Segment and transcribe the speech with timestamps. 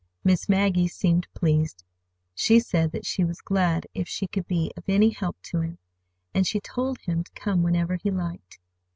[0.23, 1.83] Miss Maggie seemed pleased.
[2.33, 5.77] She said that she was glad if she could be of any help to him,
[6.33, 8.57] and she told him to come whenever he liked.